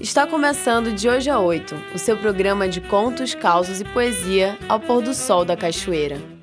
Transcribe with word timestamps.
Está 0.00 0.28
começando 0.28 0.92
de 0.92 1.08
hoje 1.08 1.28
a 1.28 1.40
oito, 1.40 1.74
o 1.92 1.98
seu 1.98 2.16
programa 2.16 2.68
de 2.68 2.80
contos, 2.80 3.34
causos 3.34 3.80
e 3.80 3.84
poesia 3.84 4.56
ao 4.68 4.78
pôr 4.78 5.02
do 5.02 5.12
sol 5.12 5.44
da 5.44 5.56
cachoeira. 5.56 6.37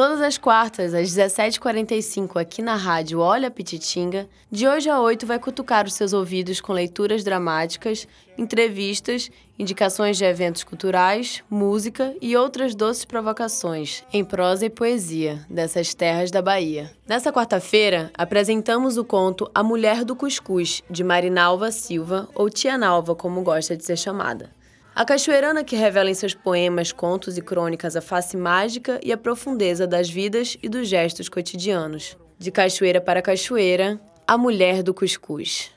Todas 0.00 0.22
as 0.22 0.38
quartas, 0.38 0.94
às 0.94 1.10
17h45, 1.10 2.40
aqui 2.40 2.62
na 2.62 2.74
rádio 2.74 3.18
Olha 3.18 3.50
Pititinga, 3.50 4.26
de 4.50 4.66
hoje 4.66 4.88
a 4.88 4.98
8 4.98 5.26
vai 5.26 5.38
cutucar 5.38 5.84
os 5.84 5.92
seus 5.92 6.14
ouvidos 6.14 6.58
com 6.58 6.72
leituras 6.72 7.22
dramáticas, 7.22 8.08
entrevistas, 8.38 9.30
indicações 9.58 10.16
de 10.16 10.24
eventos 10.24 10.64
culturais, 10.64 11.44
música 11.50 12.14
e 12.18 12.34
outras 12.34 12.74
doces 12.74 13.04
provocações, 13.04 14.02
em 14.10 14.24
prosa 14.24 14.64
e 14.64 14.70
poesia, 14.70 15.44
dessas 15.50 15.92
terras 15.92 16.30
da 16.30 16.40
Bahia. 16.40 16.90
Nessa 17.06 17.30
quarta-feira, 17.30 18.10
apresentamos 18.16 18.96
o 18.96 19.04
conto 19.04 19.50
A 19.54 19.62
Mulher 19.62 20.02
do 20.02 20.16
Cuscuz, 20.16 20.82
de 20.88 21.04
Marinalva 21.04 21.70
Silva, 21.70 22.26
ou 22.34 22.48
Tia 22.48 22.78
Nalva, 22.78 23.14
como 23.14 23.42
gosta 23.42 23.76
de 23.76 23.84
ser 23.84 23.98
chamada. 23.98 24.58
A 24.94 25.04
cachoeirana 25.04 25.62
que 25.62 25.76
revela 25.76 26.10
em 26.10 26.14
seus 26.14 26.34
poemas, 26.34 26.92
contos 26.92 27.38
e 27.38 27.42
crônicas 27.42 27.96
a 27.96 28.00
face 28.00 28.36
mágica 28.36 29.00
e 29.02 29.12
a 29.12 29.16
profundeza 29.16 29.86
das 29.86 30.10
vidas 30.10 30.56
e 30.62 30.68
dos 30.68 30.88
gestos 30.88 31.28
cotidianos. 31.28 32.18
De 32.38 32.50
cachoeira 32.50 33.00
para 33.00 33.22
cachoeira, 33.22 34.00
a 34.26 34.36
mulher 34.36 34.82
do 34.82 34.92
cuscuz. 34.92 35.70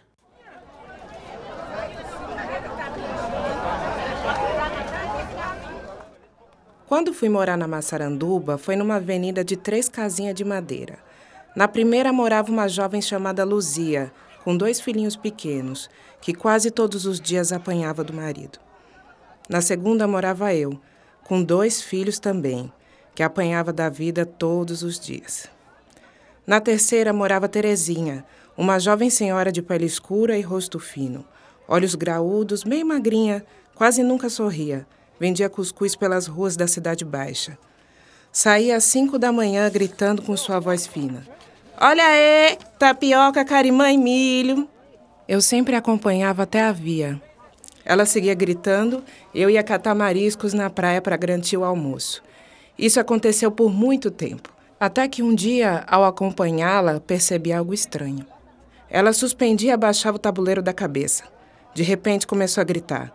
Quando 6.88 7.14
fui 7.14 7.30
morar 7.30 7.58
na 7.58 7.68
Massaranduba, 7.68 8.58
foi 8.58 8.76
numa 8.76 8.96
avenida 8.96 9.44
de 9.44 9.56
três 9.56 9.88
casinhas 9.88 10.36
de 10.36 10.44
madeira. 10.44 11.00
Na 11.56 11.68
primeira 11.68 12.12
morava 12.12 12.52
uma 12.52 12.68
jovem 12.68 13.02
chamada 13.02 13.44
Luzia, 13.44 14.12
com 14.44 14.58
dois 14.58 14.82
filhinhos 14.82 15.16
pequenos, 15.16 15.90
que 16.20 16.34
quase 16.34 16.70
todos 16.72 17.06
os 17.06 17.20
dias 17.20 17.52
apanhava 17.52 18.04
do 18.04 18.14
marido. 18.14 18.60
Na 19.50 19.62
segunda 19.62 20.08
morava 20.08 20.54
eu, 20.54 20.80
com 21.24 21.44
dois 21.44 21.82
filhos 21.82 22.20
também, 22.20 22.72
que 23.14 23.24
apanhava 23.24 23.74
da 23.74 23.90
vida 23.90 24.26
todos 24.26 24.84
os 24.84 25.00
dias. 25.00 25.48
Na 26.46 26.60
terceira 26.60 27.14
morava 27.14 27.48
Terezinha, 27.48 28.26
uma 28.58 28.80
jovem 28.80 29.10
senhora 29.10 29.52
de 29.52 29.62
pele 29.62 29.86
escura 29.86 30.38
e 30.38 30.42
rosto 30.42 30.80
fino, 30.80 31.26
olhos 31.68 31.96
graúdos, 31.96 32.64
meio 32.64 32.86
magrinha, 32.86 33.46
quase 33.76 34.04
nunca 34.04 34.30
sorria. 34.30 34.86
Vendia 35.20 35.50
cuscuz 35.50 35.96
pelas 35.96 36.28
ruas 36.28 36.58
da 36.58 36.68
Cidade 36.68 37.06
Baixa. 37.06 37.58
Saía 38.32 38.76
às 38.76 38.84
cinco 38.84 39.18
da 39.20 39.32
manhã 39.32 39.70
gritando 39.70 40.22
com 40.22 40.36
sua 40.36 40.60
voz 40.60 40.88
fina. 40.88 41.26
Olha 41.80 42.04
aí, 42.04 42.58
tapioca, 42.80 43.46
carimã 43.46 43.92
e 43.92 43.98
milho. 43.98 44.68
Eu 45.28 45.42
sempre 45.42 45.76
acompanhava 45.76 46.44
até 46.44 46.62
a 46.62 46.72
via, 46.72 47.22
ela 47.86 48.06
seguia 48.06 48.34
gritando, 48.34 49.04
eu 49.34 49.50
ia 49.50 49.64
catar 49.64 49.94
mariscos 49.94 50.54
na 50.54 50.70
praia 50.70 51.02
para 51.02 51.18
garantir 51.18 51.58
o 51.58 51.64
almoço. 51.64 52.24
Isso 52.78 53.00
aconteceu 53.00 53.52
por 53.52 53.72
muito 53.72 54.10
tempo, 54.10 54.54
até 54.80 55.08
que 55.08 55.22
um 55.22 55.36
dia, 55.36 55.84
ao 55.88 56.04
acompanhá-la, 56.04 57.00
percebi 57.00 57.52
algo 57.52 57.74
estranho. 57.74 58.26
Ela 58.90 59.12
suspendia 59.12 59.70
e 59.70 59.74
abaixava 59.74 60.18
o 60.18 60.20
tabuleiro 60.20 60.62
da 60.62 60.72
cabeça. 60.72 61.24
De 61.74 61.84
repente 61.84 62.28
começou 62.28 62.62
a 62.62 62.66
gritar: 62.66 63.12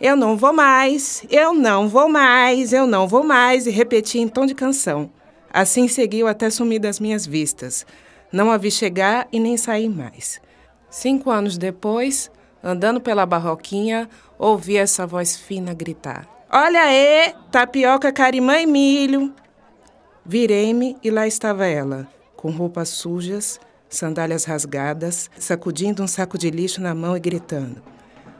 Eu 0.00 0.14
não 0.14 0.36
vou 0.36 0.52
mais, 0.52 1.24
eu 1.30 1.54
não 1.54 1.88
vou 1.88 2.08
mais, 2.08 2.72
eu 2.72 2.86
não 2.86 3.08
vou 3.08 3.24
mais, 3.24 3.66
e 3.66 3.70
repetia 3.70 4.20
em 4.20 4.28
tom 4.28 4.46
de 4.46 4.54
canção. 4.54 5.10
Assim 5.52 5.88
seguiu 5.88 6.26
até 6.26 6.48
sumir 6.48 6.78
das 6.78 7.00
minhas 7.00 7.26
vistas. 7.26 7.84
Não 8.32 8.50
a 8.50 8.56
vi 8.56 8.70
chegar 8.70 9.28
e 9.30 9.38
nem 9.38 9.56
sair 9.56 9.88
mais. 9.88 10.40
Cinco 10.88 11.30
anos 11.30 11.58
depois, 11.58 12.30
Andando 12.62 13.00
pela 13.00 13.26
barroquinha, 13.26 14.08
ouvi 14.38 14.76
essa 14.76 15.06
voz 15.06 15.36
fina 15.36 15.74
gritar: 15.74 16.28
Olha 16.50 16.82
aí, 16.82 17.34
tapioca, 17.50 18.12
carimã 18.12 18.60
e 18.60 18.66
milho. 18.66 19.34
Virei-me 20.24 20.96
e 21.02 21.10
lá 21.10 21.26
estava 21.26 21.66
ela, 21.66 22.06
com 22.36 22.50
roupas 22.50 22.90
sujas, 22.90 23.58
sandálias 23.88 24.44
rasgadas, 24.44 25.28
sacudindo 25.38 26.02
um 26.02 26.06
saco 26.06 26.38
de 26.38 26.50
lixo 26.50 26.80
na 26.80 26.94
mão 26.94 27.16
e 27.16 27.20
gritando: 27.20 27.82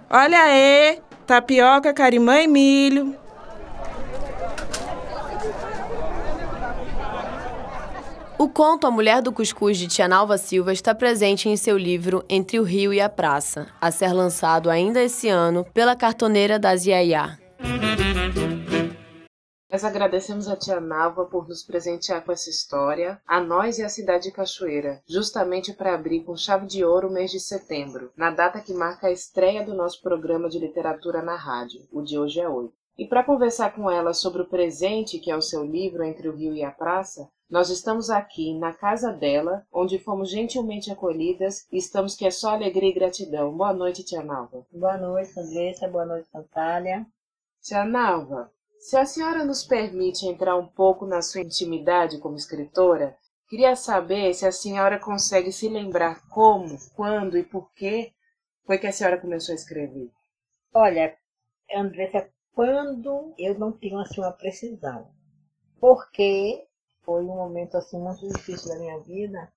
Olha 0.08 0.40
aí, 0.40 1.00
tapioca, 1.26 1.92
carimã 1.92 2.40
e 2.40 2.46
milho. 2.46 3.16
O 8.42 8.48
conto 8.48 8.88
A 8.88 8.90
Mulher 8.90 9.22
do 9.22 9.32
Cuscuz 9.32 9.78
de 9.78 9.86
Tia 9.86 10.08
Nalva 10.08 10.36
Silva 10.36 10.72
está 10.72 10.92
presente 10.92 11.48
em 11.48 11.56
seu 11.56 11.78
livro 11.78 12.24
Entre 12.28 12.58
o 12.58 12.64
Rio 12.64 12.92
e 12.92 13.00
a 13.00 13.08
Praça, 13.08 13.68
a 13.80 13.88
ser 13.92 14.12
lançado 14.12 14.68
ainda 14.68 15.00
esse 15.00 15.28
ano 15.28 15.64
pela 15.72 15.94
cartoneira 15.94 16.58
da 16.58 16.74
Ziaiá. 16.74 17.38
Nós 19.70 19.84
agradecemos 19.84 20.48
a 20.48 20.56
Tia 20.56 20.80
Nalva 20.80 21.24
por 21.26 21.46
nos 21.46 21.62
presentear 21.62 22.24
com 22.24 22.32
essa 22.32 22.50
história, 22.50 23.22
a 23.24 23.40
nós 23.40 23.78
e 23.78 23.84
a 23.84 23.88
cidade 23.88 24.24
de 24.24 24.32
Cachoeira, 24.32 25.00
justamente 25.08 25.72
para 25.72 25.94
abrir 25.94 26.24
com 26.24 26.36
chave 26.36 26.66
de 26.66 26.84
ouro 26.84 27.10
o 27.10 27.12
mês 27.12 27.30
de 27.30 27.38
setembro, 27.38 28.10
na 28.16 28.32
data 28.32 28.60
que 28.60 28.74
marca 28.74 29.06
a 29.06 29.12
estreia 29.12 29.64
do 29.64 29.72
nosso 29.72 30.02
programa 30.02 30.48
de 30.48 30.58
literatura 30.58 31.22
na 31.22 31.36
rádio. 31.36 31.82
O 31.92 32.02
de 32.02 32.18
hoje 32.18 32.40
é 32.40 32.48
8. 32.48 32.74
E 32.98 33.06
para 33.06 33.22
conversar 33.22 33.72
com 33.74 33.88
ela 33.88 34.12
sobre 34.12 34.42
o 34.42 34.48
presente 34.48 35.20
que 35.20 35.30
é 35.30 35.36
o 35.36 35.40
seu 35.40 35.64
livro 35.64 36.02
Entre 36.02 36.28
o 36.28 36.34
Rio 36.34 36.54
e 36.54 36.64
a 36.64 36.72
Praça, 36.72 37.28
nós 37.52 37.68
estamos 37.68 38.08
aqui 38.08 38.54
na 38.54 38.72
casa 38.72 39.12
dela, 39.12 39.66
onde 39.70 39.98
fomos 39.98 40.30
gentilmente 40.30 40.90
acolhidas 40.90 41.66
e 41.70 41.76
estamos 41.76 42.16
que 42.16 42.24
é 42.24 42.30
só 42.30 42.54
alegria 42.54 42.88
e 42.88 42.94
gratidão. 42.94 43.54
Boa 43.54 43.74
noite, 43.74 44.02
Tia 44.02 44.22
Nalva. 44.22 44.66
Boa 44.72 44.96
noite, 44.96 45.38
Andressa. 45.38 45.86
Boa 45.86 46.06
noite, 46.06 46.30
Natália. 46.32 47.06
Tia 47.60 47.84
Nalva, 47.84 48.50
se 48.78 48.96
a 48.96 49.04
senhora 49.04 49.44
nos 49.44 49.62
permite 49.64 50.26
entrar 50.26 50.56
um 50.56 50.66
pouco 50.66 51.04
na 51.04 51.20
sua 51.20 51.42
intimidade 51.42 52.16
como 52.20 52.36
escritora, 52.36 53.18
queria 53.46 53.76
saber 53.76 54.32
se 54.32 54.46
a 54.46 54.50
senhora 54.50 54.98
consegue 54.98 55.52
se 55.52 55.68
lembrar 55.68 56.26
como, 56.30 56.78
quando 56.96 57.36
e 57.36 57.42
por 57.42 57.70
que 57.74 58.14
foi 58.64 58.78
que 58.78 58.86
a 58.86 58.92
senhora 58.92 59.20
começou 59.20 59.52
a 59.52 59.56
escrever. 59.56 60.10
Olha, 60.72 61.14
Andressa, 61.70 62.30
quando 62.54 63.34
eu 63.36 63.58
não 63.58 63.72
tenho 63.72 63.98
assim 63.98 64.22
uma 64.22 64.32
precisão. 64.32 65.10
Porque 65.78 66.66
foi 67.02 67.24
um 67.24 67.36
momento 67.36 67.76
assim 67.76 67.98
muito 67.98 68.26
difícil 68.28 68.68
da 68.68 68.78
minha 68.78 68.98
vida, 69.00 69.52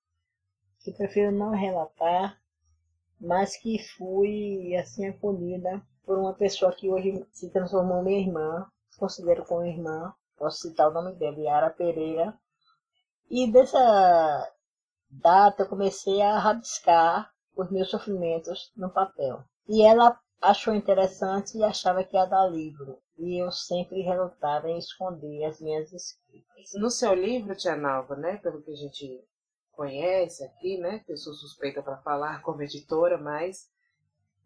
que 0.80 0.92
prefiro 0.92 1.32
não 1.32 1.52
relatar, 1.52 2.40
mas 3.20 3.58
que 3.58 3.80
fui 3.98 4.76
assim 4.76 5.08
acolhida 5.08 5.82
por 6.06 6.18
uma 6.20 6.34
pessoa 6.34 6.72
que 6.74 6.90
hoje 6.90 7.26
se 7.32 7.50
transformou 7.50 8.04
minha 8.04 8.20
irmã, 8.20 8.68
considero 8.98 9.46
como 9.46 9.66
irmã, 9.66 10.14
posso 10.38 10.60
citar 10.60 10.90
o 10.90 10.94
nome 10.94 11.14
dela, 11.14 11.40
Yara 11.40 11.70
Pereira. 11.70 12.38
E 13.30 13.52
dessa 13.52 14.52
data 15.10 15.64
eu 15.64 15.70
comecei 15.70 16.22
a 16.22 16.38
rabiscar 16.38 17.32
os 17.56 17.72
meus 17.72 17.90
sofrimentos 17.90 18.72
no 18.76 18.90
papel. 18.90 19.44
E 19.68 19.82
ela 19.82 20.20
achou 20.50 20.74
interessante 20.74 21.58
e 21.58 21.64
achava 21.64 22.04
que 22.04 22.16
ia 22.16 22.26
dar 22.26 22.48
livro. 22.48 23.00
E 23.18 23.42
eu 23.42 23.52
sempre 23.52 24.02
relutava 24.02 24.70
em 24.70 24.78
esconder 24.78 25.46
as 25.46 25.60
minhas 25.60 25.92
escritas. 25.92 26.74
No 26.76 26.90
seu 26.90 27.14
livro, 27.14 27.56
Tia 27.56 27.76
Nalva, 27.76 28.16
né, 28.16 28.38
pelo 28.38 28.62
que 28.62 28.72
a 28.72 28.76
gente 28.76 29.24
conhece 29.72 30.44
aqui, 30.44 30.78
né, 30.78 31.00
que 31.00 31.12
eu 31.12 31.18
sou 31.18 31.34
suspeita 31.34 31.82
para 31.82 31.98
falar 31.98 32.42
como 32.42 32.62
editora, 32.62 33.18
mas 33.18 33.70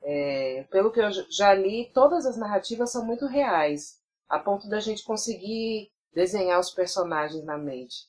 é, 0.02 0.66
pelo 0.72 0.92
que 0.92 1.00
eu 1.00 1.12
já 1.30 1.54
li, 1.54 1.92
todas 1.94 2.26
as 2.26 2.38
narrativas 2.38 2.92
são 2.92 3.06
muito 3.06 3.26
reais, 3.26 4.02
a 4.28 4.40
ponto 4.40 4.70
da 4.70 4.80
gente 4.80 5.04
conseguir 5.04 5.92
desenhar 6.14 6.60
os 6.60 6.72
personagens 6.72 7.44
na 7.44 7.58
mente. 7.58 8.08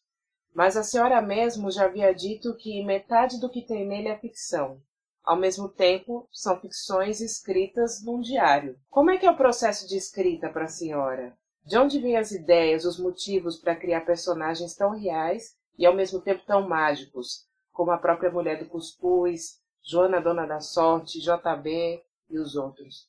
Mas 0.55 0.77
a 0.77 0.83
senhora 0.83 1.21
mesmo 1.21 1.71
já 1.71 1.85
havia 1.85 2.13
dito 2.13 2.57
que 2.57 2.83
metade 2.85 3.39
do 3.41 3.49
que 3.49 3.63
tem 3.63 3.87
nele 3.87 4.09
é 4.09 4.19
ficção. 4.19 4.81
Ao 5.25 5.37
mesmo 5.37 5.69
tempo, 5.69 6.29
são 6.33 6.59
ficções 6.59 7.21
escritas 7.21 8.03
num 8.03 8.21
diário. 8.21 8.79
Como 8.89 9.11
é 9.11 9.19
que 9.19 9.27
é 9.27 9.31
o 9.31 9.37
processo 9.37 9.87
de 9.87 9.97
escrita 9.97 10.49
para 10.49 10.65
a 10.65 10.69
senhora? 10.69 11.37
De 11.65 11.79
onde 11.79 12.01
vêm 12.01 12.17
as 12.17 12.33
ideias, 12.33 12.85
os 12.85 12.99
motivos 12.99 13.59
para 13.59 13.77
criar 13.77 14.01
personagens 14.01 14.75
tão 14.75 14.91
reais 14.91 15.55
e 15.79 15.85
ao 15.85 15.95
mesmo 15.95 16.21
tempo 16.21 16.43
tão 16.47 16.67
mágicos, 16.67 17.47
como 17.71 17.91
a 17.91 17.99
própria 17.99 18.31
Mulher 18.31 18.59
do 18.59 18.69
Cuscuz, 18.69 19.61
Joana 19.83 20.21
Dona 20.21 20.47
da 20.47 20.61
Sorte, 20.61 21.21
JB 21.21 22.03
e 22.31 22.39
os 22.39 22.57
outros? 22.57 23.09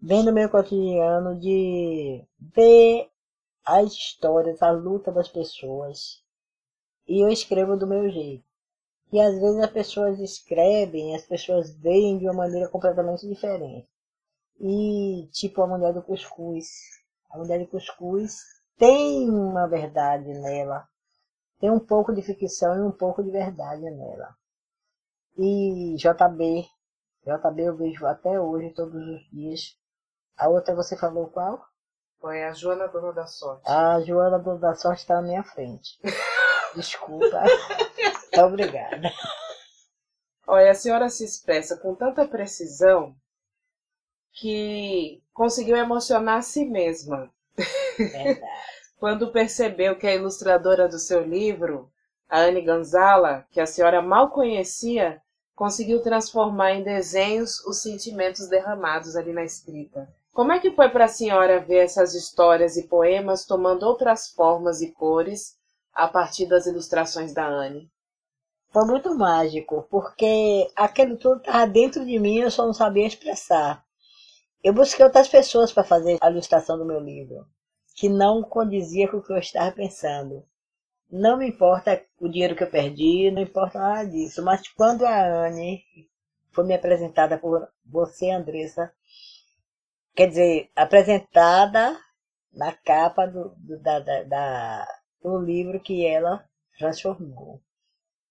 Vem 0.00 0.22
no 0.22 0.32
meu 0.32 0.50
cotidiano 0.50 1.38
de 1.40 2.22
ver 2.38 3.10
as 3.64 3.90
histórias, 3.92 4.62
a 4.62 4.70
luta 4.70 5.10
das 5.10 5.28
pessoas. 5.28 6.22
E 7.08 7.24
eu 7.24 7.28
escrevo 7.30 7.76
do 7.76 7.86
meu 7.86 8.08
jeito 8.10 8.53
que 9.14 9.20
às 9.20 9.38
vezes 9.38 9.60
as 9.60 9.70
pessoas 9.70 10.18
escrevem, 10.18 11.14
as 11.14 11.24
pessoas 11.24 11.72
veem 11.76 12.18
de 12.18 12.24
uma 12.24 12.34
maneira 12.34 12.68
completamente 12.68 13.24
diferente. 13.28 13.88
E 14.58 15.28
tipo 15.30 15.62
a 15.62 15.68
mulher 15.68 15.94
do 15.94 16.02
cuscuz. 16.02 16.66
A 17.30 17.38
mulher 17.38 17.60
do 17.60 17.68
cuscuz 17.68 18.40
tem 18.76 19.30
uma 19.30 19.68
verdade 19.68 20.34
nela. 20.34 20.88
Tem 21.60 21.70
um 21.70 21.78
pouco 21.78 22.12
de 22.12 22.22
ficção 22.22 22.76
e 22.76 22.80
um 22.80 22.90
pouco 22.90 23.22
de 23.22 23.30
verdade 23.30 23.82
nela. 23.82 24.34
E 25.38 25.94
JB 25.94 26.66
JB 27.24 27.62
eu 27.62 27.76
vejo 27.76 28.04
até 28.06 28.40
hoje, 28.40 28.74
todos 28.74 29.00
os 29.00 29.30
dias. 29.30 29.78
A 30.36 30.48
outra 30.48 30.74
você 30.74 30.96
falou 30.96 31.28
qual? 31.28 31.64
Foi 32.20 32.42
a 32.42 32.52
Joana 32.52 32.88
Dona 32.88 33.12
da 33.12 33.28
Sorte. 33.28 33.62
A 33.70 34.00
Joana 34.00 34.40
Dona 34.40 34.58
da 34.58 34.74
Sorte 34.74 35.02
está 35.02 35.14
na 35.14 35.22
minha 35.22 35.44
frente. 35.44 36.00
Desculpa. 36.74 37.42
Obrigada. 38.44 39.12
Olha, 40.46 40.70
a 40.70 40.74
senhora 40.74 41.08
se 41.08 41.24
expressa 41.24 41.76
com 41.76 41.94
tanta 41.94 42.26
precisão 42.26 43.14
que 44.32 45.22
conseguiu 45.32 45.76
emocionar 45.76 46.38
a 46.38 46.42
si 46.42 46.64
mesma. 46.64 47.32
Verdade. 47.96 48.40
Quando 48.98 49.32
percebeu 49.32 49.96
que 49.96 50.06
a 50.06 50.14
ilustradora 50.14 50.88
do 50.88 50.98
seu 50.98 51.22
livro, 51.22 51.90
a 52.28 52.40
Anne 52.40 52.62
Gonzala, 52.62 53.46
que 53.50 53.60
a 53.60 53.66
senhora 53.66 54.00
mal 54.00 54.30
conhecia, 54.30 55.20
conseguiu 55.54 56.02
transformar 56.02 56.72
em 56.72 56.82
desenhos 56.82 57.60
os 57.66 57.82
sentimentos 57.82 58.48
derramados 58.48 59.14
ali 59.14 59.32
na 59.32 59.44
escrita. 59.44 60.08
Como 60.32 60.52
é 60.52 60.58
que 60.58 60.72
foi 60.72 60.88
para 60.88 61.04
a 61.04 61.08
senhora 61.08 61.60
ver 61.60 61.84
essas 61.84 62.14
histórias 62.14 62.76
e 62.76 62.88
poemas 62.88 63.44
tomando 63.44 63.84
outras 63.84 64.30
formas 64.30 64.80
e 64.80 64.90
cores 64.90 65.56
a 65.94 66.08
partir 66.08 66.46
das 66.46 66.66
ilustrações 66.66 67.32
da 67.32 67.46
Anne? 67.46 67.90
Foi 68.70 68.84
muito 68.86 69.14
mágico, 69.16 69.86
porque 69.88 70.68
aquele 70.74 71.16
tudo 71.16 71.36
estava 71.36 71.66
dentro 71.66 72.04
de 72.04 72.18
mim, 72.18 72.38
eu 72.38 72.50
só 72.50 72.66
não 72.66 72.72
sabia 72.72 73.06
expressar. 73.06 73.84
Eu 74.62 74.72
busquei 74.72 75.04
outras 75.04 75.28
pessoas 75.28 75.72
para 75.72 75.84
fazer 75.84 76.18
a 76.20 76.30
ilustração 76.30 76.76
do 76.76 76.84
meu 76.84 76.98
livro, 76.98 77.46
que 77.94 78.08
não 78.08 78.42
condizia 78.42 79.08
com 79.08 79.18
o 79.18 79.22
que 79.22 79.32
eu 79.32 79.38
estava 79.38 79.70
pensando. 79.70 80.44
Não 81.10 81.36
me 81.36 81.48
importa 81.48 82.04
o 82.18 82.28
dinheiro 82.28 82.56
que 82.56 82.64
eu 82.64 82.70
perdi, 82.70 83.30
não 83.30 83.42
importa 83.42 83.78
nada 83.78 84.08
disso, 84.08 84.42
mas 84.42 84.66
quando 84.68 85.06
a 85.06 85.46
Anne 85.46 85.84
foi 86.50 86.64
me 86.64 86.74
apresentada 86.74 87.38
por 87.38 87.68
você, 87.84 88.30
Andressa, 88.30 88.92
quer 90.16 90.28
dizer, 90.28 90.70
apresentada 90.74 91.96
na 92.52 92.72
capa 92.72 93.26
do, 93.26 93.54
do, 93.58 93.78
da, 93.80 94.00
da, 94.00 94.22
da, 94.22 94.86
do 95.24 95.38
livro 95.38 95.80
que 95.80 96.04
ela 96.06 96.44
transformou. 96.78 97.60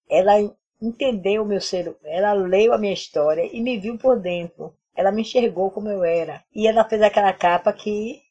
Ela 0.07 0.33
entendeu 0.79 1.41
o 1.41 1.45
meu 1.45 1.59
ser, 1.59 1.97
ela 2.03 2.33
leu 2.33 2.71
a 2.71 2.77
minha 2.77 2.93
história 2.93 3.49
e 3.51 3.59
me 3.61 3.79
viu 3.79 3.97
por 3.97 4.19
dentro. 4.19 4.77
Ela 4.95 5.11
me 5.11 5.23
enxergou 5.23 5.71
como 5.71 5.89
eu 5.89 6.03
era. 6.03 6.43
E 6.53 6.67
ela 6.67 6.87
fez 6.87 7.01
aquela 7.01 7.33
capa 7.33 7.73
que, 7.73 8.21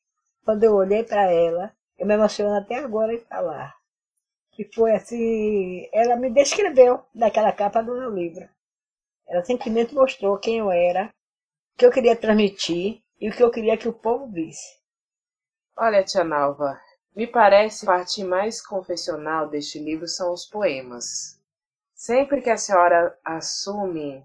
quando 0.44 0.62
eu 0.62 0.74
olhei 0.74 1.02
para 1.02 1.28
ela, 1.28 1.72
eu 1.98 2.06
me 2.06 2.14
emociono 2.14 2.56
até 2.56 2.76
agora 2.76 3.12
em 3.12 3.18
falar. 3.18 3.74
Que 4.52 4.64
foi 4.72 4.92
assim, 4.92 5.88
ela 5.92 6.14
me 6.14 6.30
descreveu 6.30 7.04
daquela 7.12 7.50
capa 7.50 7.82
do 7.82 7.98
meu 7.98 8.10
livro. 8.10 8.48
Ela 9.26 9.42
simplesmente 9.42 9.92
mostrou 9.92 10.38
quem 10.38 10.58
eu 10.58 10.70
era, 10.70 11.12
o 11.74 11.78
que 11.78 11.86
eu 11.86 11.90
queria 11.90 12.14
transmitir 12.14 13.02
e 13.20 13.28
o 13.28 13.32
que 13.32 13.42
eu 13.42 13.50
queria 13.50 13.76
que 13.76 13.88
o 13.88 13.92
povo 13.92 14.30
visse. 14.30 14.80
Olha, 15.76 16.04
tia 16.04 16.22
Nalva, 16.22 16.78
me 17.14 17.26
parece 17.26 17.84
a 17.84 17.86
parte 17.86 18.24
mais 18.24 18.60
confessional 18.64 19.48
deste 19.48 19.78
livro 19.78 20.08
são 20.08 20.32
os 20.32 20.46
poemas. 20.46 21.38
Sempre 21.94 22.40
que 22.40 22.50
a 22.50 22.56
senhora 22.56 23.16
assume 23.22 24.24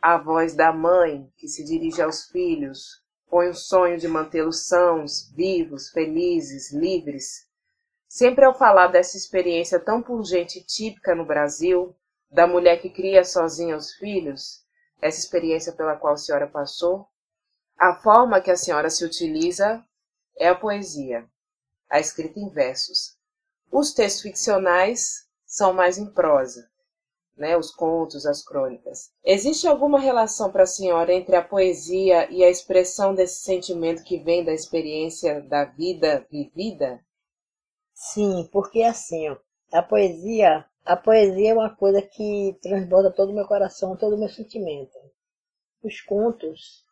a 0.00 0.16
voz 0.16 0.54
da 0.54 0.72
mãe 0.72 1.30
que 1.36 1.46
se 1.46 1.62
dirige 1.62 2.00
aos 2.00 2.24
filhos, 2.24 3.02
põe 3.28 3.48
o 3.48 3.54
sonho 3.54 3.98
de 3.98 4.08
mantê-los 4.08 4.66
sãos, 4.66 5.30
vivos, 5.34 5.90
felizes, 5.90 6.72
livres. 6.72 7.46
Sempre 8.08 8.44
ao 8.44 8.54
falar 8.54 8.88
dessa 8.88 9.16
experiência 9.16 9.78
tão 9.78 10.02
pungente 10.02 10.58
e 10.58 10.64
típica 10.64 11.14
no 11.14 11.24
Brasil, 11.24 11.94
da 12.30 12.46
mulher 12.46 12.80
que 12.80 12.88
cria 12.88 13.24
sozinha 13.24 13.76
os 13.76 13.92
filhos, 13.94 14.64
essa 15.00 15.18
experiência 15.18 15.72
pela 15.72 15.96
qual 15.96 16.14
a 16.14 16.16
senhora 16.16 16.46
passou, 16.46 17.06
a 17.78 17.94
forma 17.96 18.40
que 18.40 18.50
a 18.50 18.56
senhora 18.56 18.88
se 18.88 19.04
utiliza 19.04 19.84
é 20.36 20.48
a 20.48 20.54
poesia, 20.54 21.28
a 21.94 22.00
escrita 22.00 22.40
em 22.40 22.48
versos. 22.48 23.16
Os 23.70 23.92
textos 23.92 24.22
ficcionais 24.22 25.28
são 25.46 25.72
mais 25.72 25.98
em 25.98 26.12
prosa 26.12 26.68
né, 27.36 27.56
os 27.56 27.70
contos, 27.70 28.26
as 28.26 28.44
crônicas. 28.44 29.12
Existe 29.24 29.66
alguma 29.66 29.98
relação 29.98 30.50
para 30.50 30.62
a 30.62 30.66
senhora 30.66 31.12
entre 31.12 31.34
a 31.36 31.42
poesia 31.42 32.30
e 32.30 32.44
a 32.44 32.50
expressão 32.50 33.14
desse 33.14 33.42
sentimento 33.42 34.04
que 34.04 34.18
vem 34.18 34.44
da 34.44 34.52
experiência 34.52 35.40
da 35.42 35.64
vida 35.64 36.26
vivida? 36.30 37.00
Sim, 37.92 38.48
porque 38.52 38.82
assim, 38.82 39.28
ó, 39.28 39.36
a 39.72 39.82
poesia, 39.82 40.64
a 40.84 40.96
poesia 40.96 41.50
é 41.50 41.54
uma 41.54 41.74
coisa 41.74 42.00
que 42.02 42.56
transborda 42.62 43.10
todo 43.10 43.30
o 43.30 43.34
meu 43.34 43.46
coração, 43.46 43.96
todo 43.96 44.14
o 44.14 44.18
meu 44.18 44.28
sentimento. 44.28 44.96
Os 45.82 46.00
contos 46.00 46.84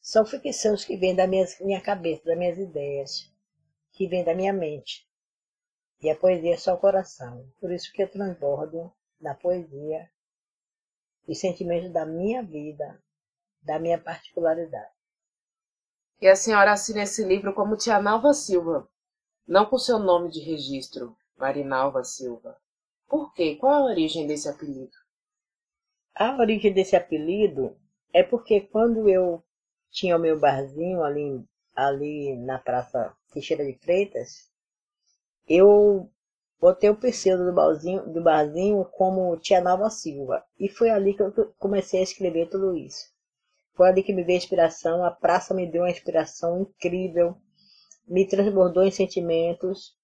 são 0.00 0.24
ficções 0.24 0.84
que 0.84 0.96
vêm 0.96 1.14
da 1.14 1.26
minha, 1.26 1.44
minha 1.60 1.80
cabeça, 1.80 2.24
das 2.24 2.38
minhas 2.38 2.58
ideias, 2.58 3.30
que 3.96 4.06
vêm 4.06 4.22
da 4.22 4.34
minha 4.34 4.52
mente. 4.52 5.08
E 6.02 6.10
a 6.10 6.14
poesia 6.14 6.54
é 6.54 6.56
só 6.58 6.74
o 6.74 6.78
coração. 6.78 7.50
Por 7.58 7.72
isso 7.72 7.90
que 7.92 8.02
eu 8.02 8.10
transbordo 8.10 8.92
da 9.18 9.34
poesia, 9.34 10.10
os 11.26 11.40
sentimentos 11.40 11.90
da 11.90 12.04
minha 12.04 12.42
vida, 12.42 13.02
da 13.62 13.78
minha 13.78 13.98
particularidade. 13.98 14.92
E 16.20 16.28
a 16.28 16.36
senhora 16.36 16.72
assina 16.72 17.02
esse 17.02 17.24
livro 17.24 17.54
como 17.54 17.76
Tia 17.76 18.00
Nalva 18.00 18.34
Silva, 18.34 18.88
não 19.48 19.64
com 19.64 19.78
seu 19.78 19.98
nome 19.98 20.30
de 20.30 20.40
registro, 20.40 21.16
Marinalva 21.36 22.04
Silva. 22.04 22.56
Por 23.08 23.32
quê? 23.32 23.56
Qual 23.56 23.72
a 23.72 23.84
origem 23.84 24.26
desse 24.26 24.48
apelido? 24.48 24.96
A 26.14 26.36
origem 26.38 26.72
desse 26.72 26.96
apelido 26.96 27.76
é 28.12 28.22
porque 28.22 28.60
quando 28.60 29.08
eu 29.08 29.42
tinha 29.90 30.16
o 30.16 30.20
meu 30.20 30.38
barzinho 30.38 31.02
ali, 31.02 31.46
ali 31.76 32.34
na 32.36 32.58
Praça 32.58 33.14
Teixeira 33.32 33.64
de 33.64 33.74
Freitas, 33.74 34.50
eu 35.48 36.10
Botei 36.58 36.88
o 36.88 36.96
pseudo 36.96 37.44
do 37.44 37.52
barzinho, 37.52 38.10
do 38.10 38.22
barzinho 38.22 38.84
como 38.86 39.36
Tia 39.36 39.60
Nova 39.60 39.90
Silva. 39.90 40.42
E 40.58 40.68
foi 40.68 40.88
ali 40.88 41.12
que 41.14 41.22
eu 41.22 41.54
comecei 41.58 42.00
a 42.00 42.02
escrever 42.02 42.48
tudo 42.48 42.74
isso. 42.74 43.04
Foi 43.74 43.88
ali 43.88 44.02
que 44.02 44.12
me 44.12 44.24
veio 44.24 44.38
a 44.38 44.42
inspiração. 44.42 45.04
A 45.04 45.10
praça 45.10 45.52
me 45.52 45.66
deu 45.70 45.82
uma 45.82 45.90
inspiração 45.90 46.62
incrível. 46.62 47.36
Me 48.08 48.26
transbordou 48.26 48.82
em 48.82 48.90
sentimentos. 48.90 49.94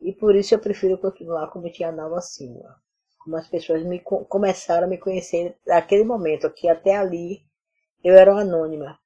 E 0.00 0.12
por 0.12 0.36
isso 0.36 0.54
eu 0.54 0.58
prefiro 0.58 0.98
continuar 0.98 1.50
como 1.50 1.70
Tia 1.70 1.90
Nova 1.90 2.20
Silva. 2.20 2.76
Como 3.18 3.36
as 3.36 3.48
pessoas 3.48 3.82
me 3.82 3.98
começaram 4.00 4.86
a 4.86 4.90
me 4.90 4.98
conhecer 4.98 5.56
naquele 5.66 6.04
momento, 6.04 6.50
que 6.50 6.68
até 6.68 6.94
ali 6.94 7.40
eu 8.04 8.14
era 8.14 8.36
anônima. 8.36 8.98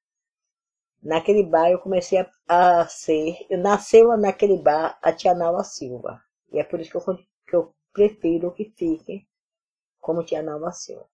Naquele 1.07 1.41
bar 1.41 1.71
eu 1.71 1.79
comecei 1.79 2.19
a, 2.19 2.81
a 2.81 2.85
ser, 2.85 3.47
eu 3.49 3.57
nasceu 3.57 4.17
naquele 4.17 4.57
bar 4.57 4.99
a 5.01 5.13
Tia 5.13 5.33
Nova 5.33 5.63
Silva. 5.63 6.21
E 6.51 6.59
é 6.59 6.65
por 6.65 6.81
isso 6.81 6.91
que 6.91 6.97
eu, 6.97 7.17
que 7.47 7.55
eu 7.55 7.73
prefiro 7.93 8.51
que 8.51 8.73
fique 8.75 9.25
como 10.01 10.25
Tia 10.25 10.43
Nalva 10.43 10.73
Silva. 10.73 11.05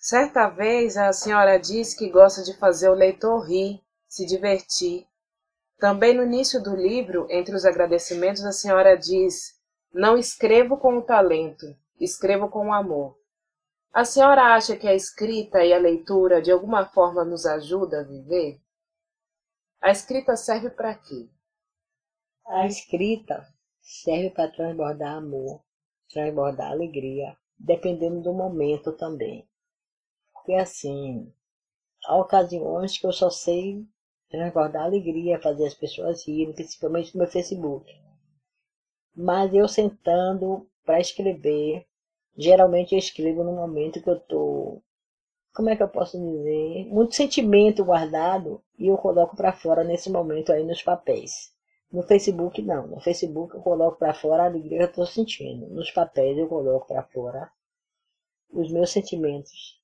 Certa 0.00 0.48
vez 0.48 0.96
a 0.96 1.12
senhora 1.12 1.58
disse 1.58 1.98
que 1.98 2.10
gosta 2.10 2.44
de 2.44 2.56
fazer 2.56 2.90
o 2.90 2.94
leitor 2.94 3.40
rir, 3.40 3.82
se 4.06 4.24
divertir. 4.24 5.04
Também 5.80 6.14
no 6.14 6.22
início 6.22 6.62
do 6.62 6.76
livro, 6.76 7.26
entre 7.28 7.56
os 7.56 7.64
agradecimentos, 7.64 8.44
a 8.44 8.52
senhora 8.52 8.96
diz: 8.96 9.58
Não 9.92 10.16
escrevo 10.16 10.76
com 10.76 10.98
o 10.98 11.02
talento, 11.02 11.66
escrevo 11.98 12.48
com 12.48 12.68
o 12.68 12.72
amor. 12.72 13.18
A 13.92 14.04
senhora 14.04 14.54
acha 14.54 14.76
que 14.76 14.86
a 14.86 14.94
escrita 14.94 15.64
e 15.64 15.72
a 15.72 15.78
leitura 15.78 16.40
de 16.40 16.52
alguma 16.52 16.86
forma 16.86 17.24
nos 17.24 17.44
ajuda 17.44 18.02
a 18.02 18.04
viver? 18.04 18.62
A 19.82 19.90
escrita 19.90 20.36
serve 20.36 20.70
para 20.70 20.94
quê? 20.94 21.28
A 22.46 22.66
escrita 22.68 23.44
serve 23.80 24.30
para 24.30 24.48
transbordar 24.48 25.16
amor, 25.16 25.60
transbordar 26.08 26.70
alegria, 26.70 27.36
dependendo 27.58 28.22
do 28.22 28.32
momento 28.32 28.92
também. 28.92 29.44
Porque 30.32 30.54
assim, 30.54 31.34
há 32.06 32.16
ocasiões 32.16 32.96
que 32.96 33.04
eu 33.04 33.12
só 33.12 33.28
sei 33.28 33.84
transbordar 34.30 34.84
alegria, 34.84 35.42
fazer 35.42 35.66
as 35.66 35.74
pessoas 35.74 36.24
rirem, 36.28 36.54
principalmente 36.54 37.12
no 37.14 37.18
meu 37.18 37.28
Facebook. 37.28 37.92
Mas 39.12 39.52
eu 39.52 39.66
sentando 39.66 40.64
para 40.84 41.00
escrever, 41.00 41.84
geralmente 42.36 42.92
eu 42.92 43.00
escrevo 43.00 43.42
no 43.42 43.52
momento 43.52 44.00
que 44.00 44.08
eu 44.08 44.20
tô, 44.20 44.80
como 45.54 45.68
é 45.68 45.76
que 45.76 45.82
eu 45.82 45.88
posso 45.88 46.18
dizer, 46.18 46.86
muito 46.86 47.14
sentimento 47.14 47.84
guardado 47.84 48.62
e 48.78 48.88
eu 48.88 48.96
coloco 48.96 49.36
para 49.36 49.52
fora 49.52 49.84
nesse 49.84 50.10
momento 50.10 50.52
aí 50.52 50.64
nos 50.64 50.82
papéis. 50.82 51.52
No 51.90 52.02
Facebook 52.02 52.62
não. 52.62 52.86
No 52.86 53.00
Facebook 53.00 53.54
eu 53.54 53.60
coloco 53.60 53.98
para 53.98 54.14
fora 54.14 54.44
a 54.44 54.46
alegria 54.46 54.78
que 54.78 54.84
eu 54.84 54.88
estou 54.88 55.06
sentindo. 55.06 55.66
Nos 55.68 55.90
papéis 55.90 56.38
eu 56.38 56.48
coloco 56.48 56.86
para 56.86 57.02
fora 57.02 57.52
os 58.50 58.72
meus 58.72 58.90
sentimentos 58.90 59.78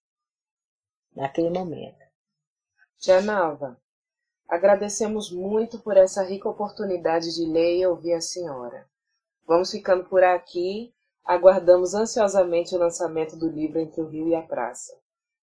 naquele 1.15 1.51
momento. 1.51 1.99
Tia 2.99 3.21
Nalva, 3.21 3.79
agradecemos 4.49 5.31
muito 5.31 5.79
por 5.81 5.99
essa 5.99 6.23
rica 6.23 6.49
oportunidade 6.49 7.35
de 7.35 7.45
ler 7.45 7.79
e 7.79 7.87
ouvir 7.87 8.15
a 8.15 8.21
senhora. 8.21 8.89
Vamos 9.47 9.71
ficando 9.71 10.05
por 10.05 10.25
aqui. 10.25 10.95
Aguardamos 11.25 11.93
ansiosamente 11.93 12.75
o 12.75 12.79
lançamento 12.79 13.37
do 13.37 13.51
livro 13.51 13.79
Entre 13.79 14.01
o 14.01 14.09
Rio 14.09 14.29
e 14.29 14.35
a 14.35 14.43
Praça. 14.43 14.99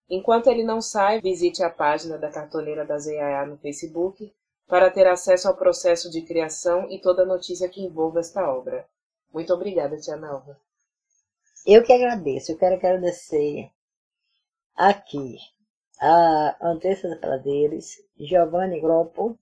Enquanto 0.09 0.47
ele 0.47 0.63
não 0.63 0.81
sai, 0.81 1.19
visite 1.19 1.63
a 1.63 1.69
página 1.69 2.17
da 2.17 2.29
Cartoleira 2.29 2.85
da 2.85 2.97
ZAA 2.97 3.45
no 3.45 3.57
Facebook 3.57 4.31
para 4.67 4.89
ter 4.91 5.07
acesso 5.07 5.47
ao 5.47 5.55
processo 5.55 6.09
de 6.09 6.21
criação 6.21 6.89
e 6.89 6.99
toda 6.99 7.25
notícia 7.25 7.69
que 7.69 7.81
envolva 7.81 8.19
esta 8.19 8.47
obra. 8.49 8.87
Muito 9.33 9.53
obrigada, 9.53 9.97
Tia 9.97 10.15
Nalva. 10.15 10.59
Eu 11.65 11.83
que 11.83 11.91
agradeço. 11.91 12.51
Eu 12.51 12.57
quero 12.57 12.75
agradecer 12.75 13.71
aqui 14.75 15.37
a 15.99 16.55
Andressa 16.61 17.15
Praderes, 17.15 18.03
Giovanni 18.19 18.79
Groppo 18.79 19.37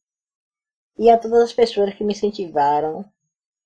e 0.97 1.09
a 1.09 1.17
todas 1.17 1.43
as 1.43 1.53
pessoas 1.53 1.93
que 1.93 2.03
me 2.03 2.13
incentivaram 2.13 3.03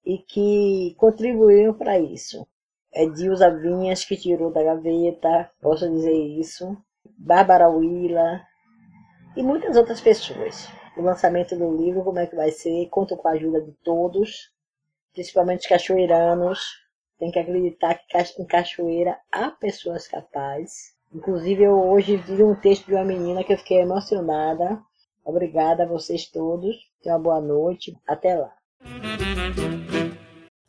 e 0.04 0.18
que 0.18 0.96
contribuíram 0.98 1.74
para 1.74 2.00
isso. 2.00 2.48
É 2.92 3.06
Dilza 3.06 3.50
Vinhas 3.52 4.06
que 4.06 4.18
tirou 4.18 4.52
da 4.52 4.64
gaveta, 4.64 5.52
posso 5.62 5.90
dizer 5.90 6.14
isso. 6.14 6.76
Bárbara 7.18 7.68
Willa 7.70 8.42
e 9.36 9.44
muitas 9.44 9.76
outras 9.76 10.00
pessoas. 10.00 10.68
O 10.96 11.02
lançamento 11.02 11.56
do 11.56 11.76
livro, 11.76 12.04
como 12.04 12.20
é 12.20 12.28
que 12.28 12.36
vai 12.36 12.52
ser? 12.52 12.88
Conto 12.90 13.18
com 13.18 13.28
a 13.28 13.32
ajuda 13.32 13.62
de 13.62 13.72
todos, 13.84 14.52
principalmente 15.14 15.62
os 15.62 15.68
cachoeiranos. 15.68 16.60
Tem 17.20 17.32
que 17.32 17.40
acreditar 17.40 17.96
que 17.96 18.42
em 18.42 18.46
cachoeira 18.46 19.18
há 19.32 19.50
pessoas 19.50 20.08
capazes. 20.08 20.96
Inclusive, 21.14 21.64
eu 21.64 21.74
hoje 21.74 22.18
vi 22.18 22.44
um 22.44 22.56
texto 22.56 22.86
de 22.86 22.94
uma 22.94 23.04
menina 23.04 23.44
que 23.44 23.54
eu 23.54 23.58
fiquei 23.58 23.80
emocionada. 23.80 24.80
Obrigada 25.26 25.84
a 25.84 25.88
vocês 25.88 26.28
todos. 26.28 26.76
Tenha 27.02 27.16
uma 27.16 27.22
boa 27.22 27.42
noite. 27.42 27.98
Até 28.08 28.36
lá. 28.36 28.54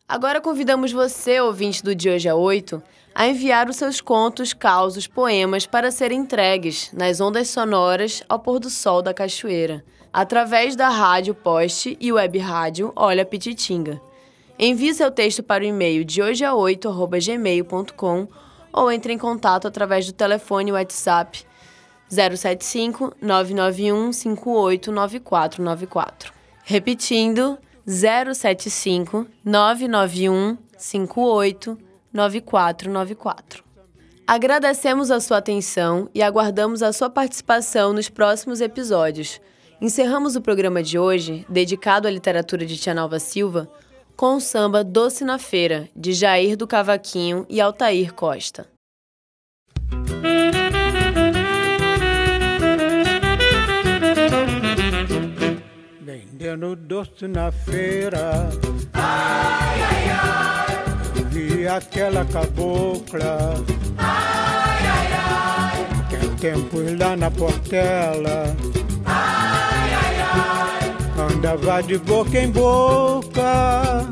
Agora 0.06 0.40
convidamos 0.40 0.90
você, 0.90 1.38
ouvinte 1.38 1.82
do 1.82 1.94
De 1.94 2.08
Hoje 2.08 2.28
a 2.28 2.34
8, 2.34 2.82
a 3.18 3.26
enviar 3.26 3.68
os 3.68 3.74
seus 3.74 4.00
contos, 4.00 4.52
causos, 4.52 5.08
poemas 5.08 5.66
para 5.66 5.90
serem 5.90 6.20
entregues 6.20 6.92
nas 6.92 7.20
ondas 7.20 7.48
sonoras 7.48 8.22
ao 8.28 8.38
pôr 8.38 8.60
do 8.60 8.70
sol 8.70 9.02
da 9.02 9.12
cachoeira, 9.12 9.84
através 10.12 10.76
da 10.76 10.88
rádio 10.88 11.34
Poste 11.34 11.96
e 12.00 12.12
web 12.12 12.38
rádio 12.38 12.92
Olha 12.94 13.24
Pititinga. 13.24 14.00
Envie 14.56 14.94
seu 14.94 15.10
texto 15.10 15.42
para 15.42 15.64
o 15.64 15.66
e-mail 15.66 16.04
de 16.04 16.22
hoje 16.22 16.44
a 16.44 16.52
8@gmail.com 16.52 18.28
ou 18.72 18.92
entre 18.92 19.12
em 19.12 19.18
contato 19.18 19.66
através 19.66 20.06
do 20.06 20.12
telefone 20.12 20.70
WhatsApp 20.70 21.44
075 22.08 23.16
991 23.20 24.12
589494. 24.12 26.32
Repetindo, 26.62 27.58
075 27.84 29.26
991 29.44 30.56
58 30.76 31.87
9494. 32.18 33.64
Agradecemos 34.26 35.10
a 35.10 35.20
sua 35.20 35.38
atenção 35.38 36.10
e 36.14 36.22
aguardamos 36.22 36.82
a 36.82 36.92
sua 36.92 37.08
participação 37.08 37.92
nos 37.92 38.08
próximos 38.08 38.60
episódios. 38.60 39.40
Encerramos 39.80 40.36
o 40.36 40.42
programa 40.42 40.82
de 40.82 40.98
hoje, 40.98 41.46
dedicado 41.48 42.08
à 42.08 42.10
literatura 42.10 42.66
de 42.66 42.76
Tia 42.76 42.92
Nalva 42.92 43.18
Silva, 43.18 43.68
com 44.16 44.34
o 44.34 44.40
samba 44.40 44.82
Doce 44.82 45.24
na 45.24 45.38
Feira, 45.38 45.88
de 45.94 46.12
Jair 46.12 46.56
do 46.56 46.66
Cavaquinho 46.66 47.46
e 47.48 47.60
Altair 47.60 48.12
Costa. 48.12 48.66
vendendo 56.38 56.76
doce 56.76 57.26
na 57.26 57.50
feira. 57.50 58.48
Ai, 58.94 59.80
ai, 59.82 60.10
ai. 60.10 60.77
Aquela 61.68 62.24
cabocla. 62.24 63.54
Ai, 63.98 64.86
ai, 64.86 65.08
ai. 65.12 65.86
Tem 66.08 66.34
tempos 66.36 66.98
lá 66.98 67.14
na 67.14 67.30
portela. 67.30 68.56
Ai, 69.04 69.94
ai, 69.94 70.16
ai. 70.22 71.30
Andava 71.30 71.82
de 71.82 71.98
boca 71.98 72.38
em 72.38 72.50
boca. 72.50 74.06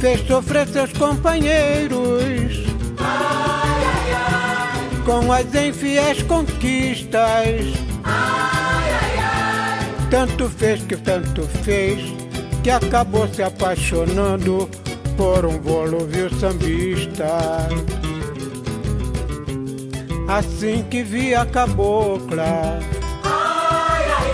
Fez 0.00 0.26
sofrer 0.26 0.66
seus 0.66 0.92
companheiros. 0.94 2.66
Ai, 2.98 3.84
ai, 3.84 4.12
ai. 4.12 5.02
Com 5.04 5.32
as 5.32 5.54
infiéis 5.54 6.22
conquistas. 6.24 7.86
Tanto 10.10 10.48
fez 10.48 10.82
que 10.82 10.96
tanto 10.96 11.42
fez, 11.62 12.00
que 12.64 12.70
acabou 12.70 13.28
se 13.28 13.42
apaixonando 13.42 14.68
por 15.16 15.46
um 15.46 15.58
volúvel 15.60 16.30
sambista. 16.38 17.68
Assim 20.28 20.84
que 20.90 21.02
vi 21.02 21.34
a 21.34 21.46
cabocla, 21.46 22.80
ai, 23.24 24.04
ai, 24.04 24.32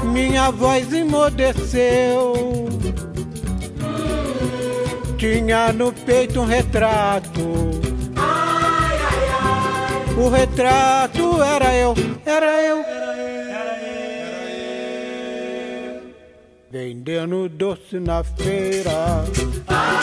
ai. 0.00 0.06
minha 0.06 0.50
voz 0.50 0.92
emudeceu. 0.92 2.68
Tinha 5.16 5.72
no 5.72 5.92
peito 5.92 6.40
um 6.40 6.44
retrato. 6.44 7.78
O 10.16 10.28
retrato 10.28 11.42
era 11.42 11.74
eu, 11.74 11.94
era 12.24 12.62
eu. 12.62 12.84
Vendendo 16.70 17.48
doce 17.48 17.98
na 17.98 18.22
feira. 18.22 19.24
Ai, 19.68 19.96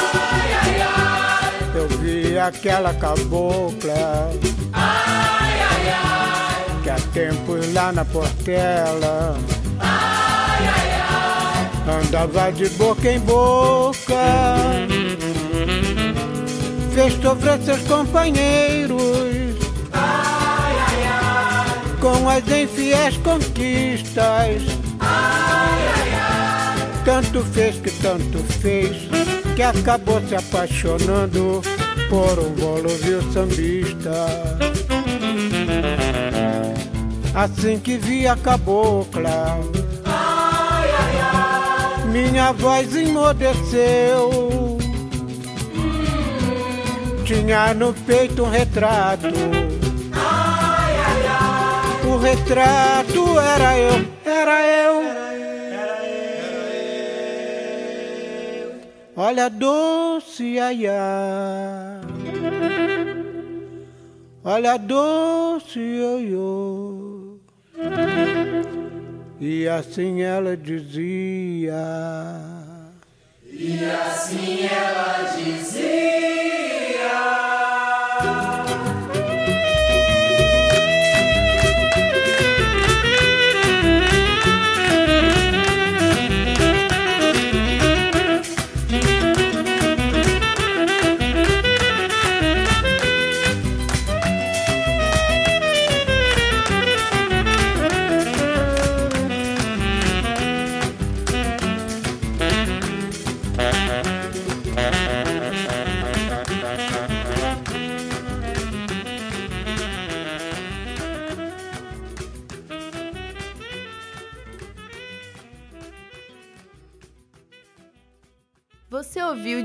ai, 0.62 0.82
ai. 0.82 1.76
Eu 1.76 1.88
vi 2.00 2.38
aquela 2.40 2.94
cabocla. 2.94 4.32
Ai, 4.74 5.62
ai, 5.62 5.90
ai. 5.90 6.82
Que 6.84 6.90
há 6.90 6.96
tempos 7.14 7.74
lá 7.74 7.92
na 7.92 8.04
portela. 8.06 9.38
Ai, 9.80 10.68
ai, 10.68 10.92
ai. 11.88 12.00
Andava 12.00 12.52
de 12.52 12.68
boca 12.70 13.12
em 13.12 13.20
boca. 13.20 14.16
Fez 16.94 17.14
sofrer 17.22 17.62
seus 17.62 17.82
companheiros. 17.82 19.00
Ai, 19.94 20.76
ai, 20.78 21.04
ai. 21.08 21.98
Com 22.00 22.28
as 22.30 22.48
infiéis 22.48 23.18
conquistas. 23.18 24.64
Ai, 25.00 25.88
ai, 25.88 26.15
tanto 27.06 27.42
fez 27.44 27.76
que 27.80 27.92
tanto 28.02 28.40
fez, 28.60 29.08
que 29.56 29.62
acabou 29.62 30.20
se 30.28 30.36
apaixonando 30.36 31.62
por 32.10 32.40
um 32.40 32.54
volúvel 32.56 33.22
sambista. 33.32 34.26
Assim 37.36 37.80
que 37.80 37.98
vi 37.98 38.28
a 38.28 38.36
cabocla, 38.36 39.60
ai, 40.04 40.90
ai, 40.92 41.18
ai. 41.22 42.08
minha 42.08 42.52
voz 42.54 42.96
emudeceu. 42.96 44.80
Tinha 47.24 47.74
no 47.74 47.94
peito 47.94 48.44
um 48.44 48.50
retrato. 48.50 49.28
O 52.08 52.18
retrato 52.18 53.40
era 53.40 53.78
eu, 53.78 54.06
era 54.26 54.68
eu. 54.68 54.95
Olha 59.18 59.50
doce 59.50 60.60
aiá, 60.60 62.02
olha 64.44 64.76
doce 64.76 65.80
ioiô. 65.80 67.38
E 69.40 69.70
assim 69.70 70.22
ela 70.22 70.58
dizia. 70.58 71.74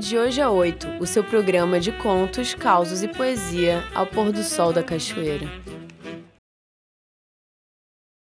De 0.01 0.17
hoje 0.17 0.41
a 0.41 0.49
oito 0.49 0.87
o 0.99 1.05
seu 1.05 1.23
programa 1.23 1.79
de 1.79 1.91
contos, 1.91 2.55
causos 2.55 3.03
e 3.03 3.07
poesia 3.07 3.83
ao 3.93 4.07
pôr 4.07 4.31
do 4.31 4.43
sol 4.43 4.73
da 4.73 4.81
cachoeira. 4.81 5.47